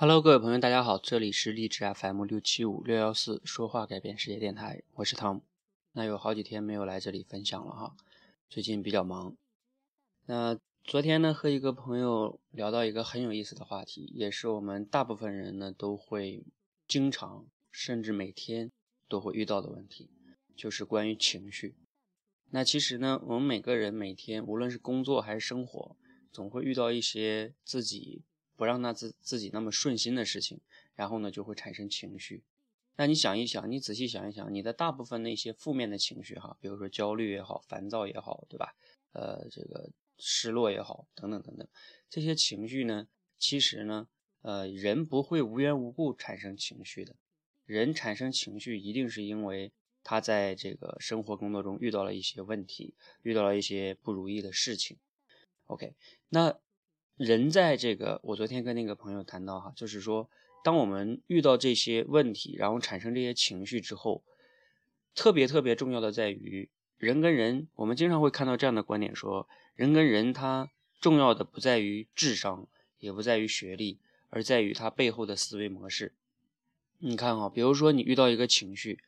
[0.00, 5.42] Hello，各位朋友，大家好，这里是励志 FM 六七五六幺四说话改变世界电台，我是汤姆。
[5.90, 7.96] 那有好几天没有来这里分享了哈，
[8.48, 9.36] 最近比较忙。
[10.26, 16.44] 那昨天呢，和一个朋友聊到一个很有意思的话题，也是我们大部分人呢都会
[16.86, 18.70] 经常甚至每天
[19.08, 20.12] 都会遇到的问题，
[20.54, 21.74] 就是关于情绪。
[22.50, 25.96] 那其实呢，我们每个人每天无论是工作还是生活，
[26.30, 28.22] 总会遇到一些自己
[28.58, 30.60] 不让他自自己那么顺心的事情，
[30.94, 32.42] 然后呢就会产生情绪。
[32.96, 38.74] 那你想一想，你仔细想一想，你的大部分那些负面的情绪哈，比如说焦虑也好，烦躁也好，对吧？
[39.12, 41.66] 呃，这个失落也好，等等等等，
[42.10, 43.06] 这些情绪呢，
[43.38, 44.08] 其实呢，
[44.42, 47.16] 呃，人不会无缘无故产生情绪的，
[47.64, 49.72] 人产生情绪一定是因为。
[50.04, 54.96] 他在这个生活工作中遇到了一些问题，遇到了一些不如意的事情。
[55.66, 55.92] OK，
[56.30, 56.58] 那
[57.18, 60.30] 人在这个，我昨天跟那个朋友谈到哈，就是说，
[60.62, 64.22] 当我们遇到这些问题，然后产生这些情绪之后，
[65.16, 72.68] 特别特别重要的在于人跟人，我们经常会看到这样的观点说，人跟人他重要的不在于智商，
[73.00, 73.98] 也不在于学历，
[74.30, 76.12] 而在于他背后的思维模式。
[76.98, 79.00] 你看哈，比如说你遇到一个情绪。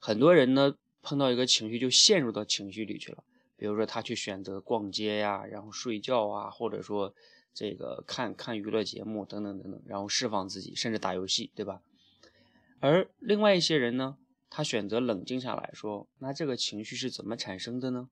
[0.00, 3.24] 很多人呢碰到一个情绪就陷入到情绪里去了，
[3.56, 7.12] 比如说他去选择逛街呀，然后睡觉啊，或者说
[7.58, 11.82] 这个看看娱乐节目等等等等，然后释放自己，甚至打游戏，对吧？
[12.78, 14.16] 而另外一些人呢，
[14.48, 18.10] 他选择冷静下来说，那这个情绪是怎么产生的呢？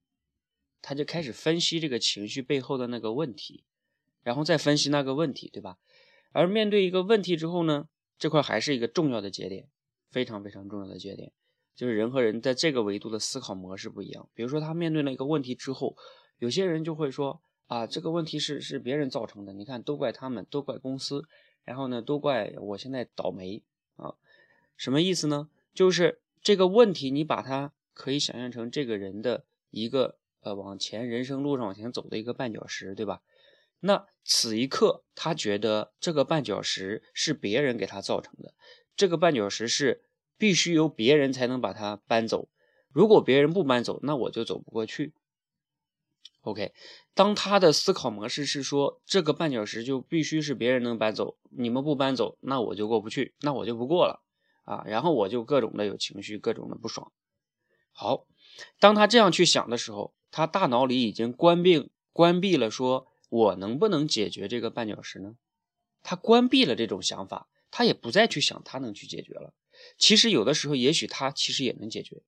[0.82, 3.62] 他就开始分析这个情绪背后的那个问题，
[4.24, 5.78] 然后再分析那个问题，对吧？
[6.32, 7.88] 而面对一个问题之后呢，
[8.18, 9.68] 这块还是一个重要的节点，
[10.10, 11.30] 非常非常重要的节点。
[11.76, 14.28] 就是人和人在这个维度的思考模式不一样。
[14.34, 15.96] 比如说，他面对了一个问题之后，
[16.38, 21.24] 有些人就会说：“啊，这个问题是是别人造成的，你看都怪他们，都怪公司，
[21.64, 23.62] 然后呢，都怪我现在倒霉
[23.96, 24.14] 啊。”
[24.76, 25.48] 什么意思呢？
[25.74, 33.22] 就是这个问题，你把它可以想象成这个人的一个呃往前人生路上往前走的一个绊脚石，对吧？
[33.80, 38.54] 那此一刻，他觉得这个绊脚石是别人给他造成的，
[38.96, 40.02] 这个绊脚石是。
[40.38, 42.50] 必须由别人才能把它搬走，
[42.92, 45.14] 如果别人不搬走，那我就走不过去。
[46.46, 46.72] OK，
[47.12, 54.22] 当他的思考模式是说这个绊脚石就必须是别人能搬走，你们不搬走，那我就过不去，那我就不过了
[54.62, 57.10] 啊，然后我就各种的有情绪，各种的不爽。
[57.90, 58.28] 好，
[58.78, 65.34] 当他这样去想的时候，他大脑里已经关闭关闭了，说我能不能解决这个绊脚石呢？
[66.04, 69.52] 他关闭了这种想法，他也不再去想他能去解决了。
[69.98, 72.22] 其实有的时候，也许他其实也能解决，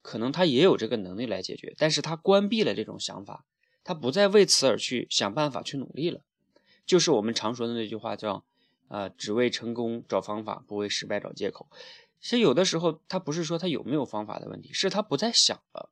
[0.00, 3.44] 可能他也有这个能力来解决，但是他关闭了这种想法，
[3.84, 6.22] 他不再为此而去想办法去努力了。
[6.84, 8.44] 就是我们常说的那句话，叫
[8.88, 11.70] “啊，只为成功找方法，不为失败找借口”。
[12.20, 15.90] 其实有的时候，他不是说他有没有方法的问题，是他不再想了。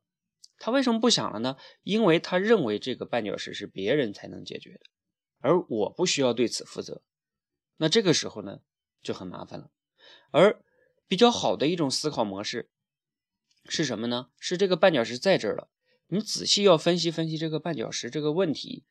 [0.57, 1.57] 他为什么不想了呢？
[1.83, 4.79] 因为他认为这个绊脚石是别人才能解决的，
[5.39, 7.01] 而我不需要对此负责。
[7.77, 8.59] 那这个时候呢，
[9.01, 9.69] 就很麻烦了。
[10.31, 10.63] 而
[11.07, 12.69] 比较好的一种思考模式
[13.65, 14.29] 是什么呢？
[14.39, 15.67] 是这个绊脚石在这儿了，
[16.13, 18.83] 你仔细要分析分析这个绊脚石这个问题，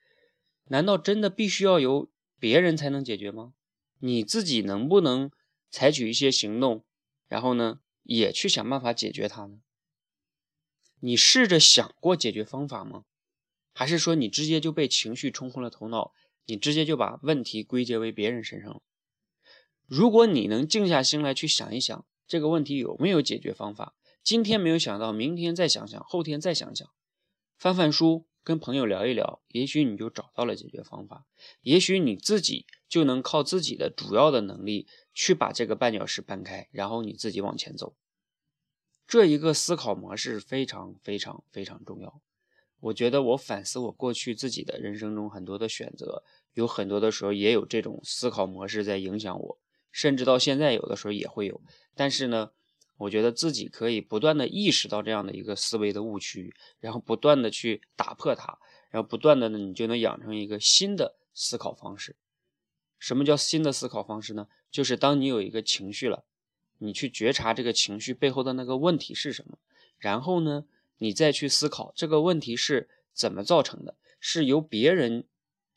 [0.65, 2.11] 难道真的必须要由
[2.41, 3.55] 别人才能解决吗？
[4.01, 5.31] 你自己能不能
[5.71, 6.85] 采取一些行动，
[7.29, 9.61] 然后呢，也去想办法解决它呢？
[10.99, 13.05] 你试着想过解决方法吗？
[13.73, 16.13] 还是说你直接就被情绪冲昏了头脑，
[16.47, 18.83] 你直接就把问题归结为别人身上了？
[19.87, 22.05] 如果你能静下心来去想一想。
[22.27, 23.95] 这个问题有没有解决方法？
[24.23, 26.89] 今天没有想到，明天再想想，后天再想想，
[27.63, 31.29] 翻翻书，跟朋友聊一聊，也许你就找到了解决方法。
[31.61, 37.95] 也许你自己就能靠自己的主要的能力去把这个绊脚石搬开，然后你自己往前走。
[39.07, 42.21] 这一个思考模式非常非常非常重要。
[42.81, 46.25] 我觉得我反思我过去自己的人生中很多的选择，
[46.55, 49.59] 有很多的时候也有这种思考模式在影响我。
[49.93, 51.61] 甚至到现在，有的时候也会有，
[51.95, 52.51] 但是呢，
[53.03, 58.59] 我觉得自己可以不断的意识到这样的一个思维的误区，然后不断的去打破它，
[58.91, 62.15] 然后不断的呢，你就能养成一个新的思考方式。
[62.99, 64.47] 什么叫新的思考方式呢？
[64.71, 66.25] 就是当你有一个情绪了，
[66.79, 69.59] 你去觉察这个情绪背后的那个问题是什么，
[69.99, 70.65] 然后呢，
[70.99, 75.25] 你再去思考这个问题是怎么造成的，是由别人。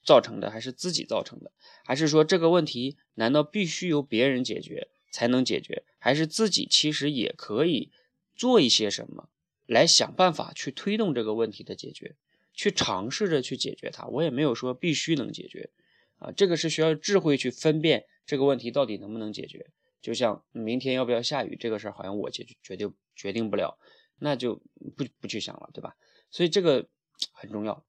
[0.06, 1.52] 造成的还是自己造成的，
[1.84, 7.90] 还是说这个问题难道必须由别人解决才能解决，还是自己其实也可以
[8.36, 9.30] 做一些什么
[9.66, 12.18] 来想办法去推动这个问题的解决，
[12.54, 14.06] 去尝试着去解决它。
[14.08, 15.70] 我也没有说必须能解决
[16.18, 19.72] 啊，这个是需要智慧去分辨这个问题到底能不能解决？
[20.02, 23.80] 就像明天要不要下雨这个事儿，好像我决决定决定不了，
[24.20, 24.62] 那就
[24.98, 25.96] 不不去想了，对吧？
[26.30, 26.90] 所以这个
[27.32, 27.86] 很重要，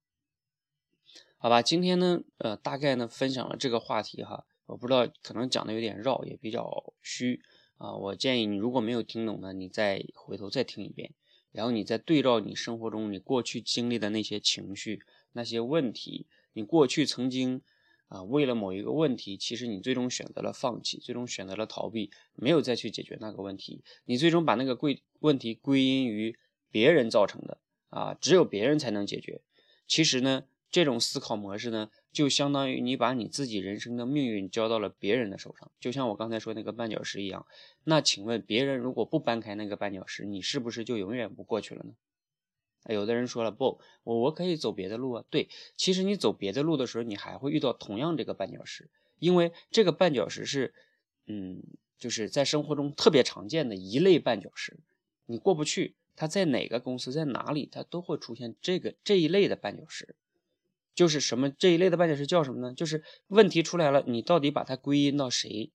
[1.38, 1.60] 好吧？
[1.60, 7.40] 今天呢，呃，大概呢分享了这个话题哈，我不知道可能讲的有点绕，也比较虚
[7.78, 7.94] 啊。
[7.96, 11.12] 我建议你如果没有听懂呢，你再回头再听一遍，
[11.52, 15.00] 然后你再对照你生活中你过去经历的那些情绪、
[15.32, 17.62] 那些问题，你过去曾经。
[18.08, 23.82] 啊，为了某一个问题，其实你最终选择了放弃，最终选择了逃避，没有再去解决那个问题。
[24.04, 26.38] 你最终把那个归问题归因于
[26.70, 27.58] 别人造成的
[27.88, 29.40] 啊，只有别人才能解决。
[29.88, 35.70] 其实呢，这种思考模式呢，就相当于你把你自己人生的命运交到了别人的手上。
[35.80, 37.46] 就像我刚才说那个绊脚石一样，
[37.84, 41.94] 那请问别人如果不搬开那个绊脚石，你是不是就永远不过去了呢？
[42.88, 45.24] 有的人说了不，我我可以走别的路啊。
[45.28, 50.72] 对，其实你走别的路的时候，你还会遇到同样这个绊脚石，因为这个绊脚石是，
[51.26, 51.62] 嗯，
[51.98, 54.78] 就是在生活中特别常见的一类绊脚石。
[55.26, 60.14] 你过不去，它在哪个公司，在哪里，它都会出现这个这一类的绊脚石。
[60.96, 62.74] 就是什么这一类的绊脚石叫什么呢？
[62.74, 65.70] 就是问题出来了，你到底把它归因到谁？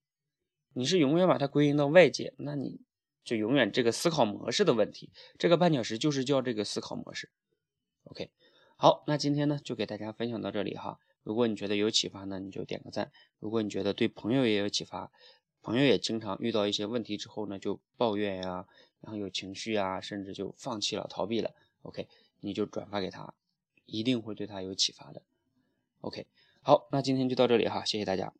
[0.73, 2.81] 你是永远把它归因到外界，那你。
[3.23, 7.29] 就永远这个思考模式的问题，这个绊脚石就是叫这个思考模式。
[8.05, 8.31] OK，
[8.77, 10.97] 好，那今天呢就给大家分享到这里哈。
[11.21, 15.11] 如果你觉得有启发呢，你就点个赞；如果你觉得对朋友也有启发，
[15.61, 18.65] 朋友也经常遇到一些问题之后呢，就抱怨呀，
[19.01, 21.53] 然后有情绪啊，甚至就放弃了、逃避了。
[21.83, 22.07] OK，
[22.39, 23.35] 你就转发给他，
[23.85, 25.21] 一定会对他有启发的。
[26.01, 26.25] OK，
[26.61, 28.33] 好，那今天就到这里哈，谢谢大家。